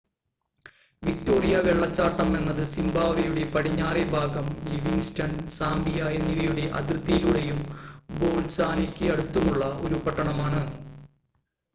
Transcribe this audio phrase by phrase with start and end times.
[1.03, 7.61] Victoria വെള്ളച്ചാട്ടം എന്നത് സിംബാബ്വേയുടെ പടിഞ്ഞറേ ഭാഗം ലിവിംഗ്സ്റ്റൺ സാംബിയ എന്നിവയുടെ അതിർത്തിയിലൂടെയും
[8.17, 10.63] ബോത്സ്വാനയ്ക്ക് അടുത്തുള്ളതുമായ ഒരു പട്ടണമാണ്